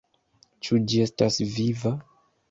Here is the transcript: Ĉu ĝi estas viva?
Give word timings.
Ĉu 0.67 0.79
ĝi 0.93 1.01
estas 1.05 1.37
viva? 1.57 1.93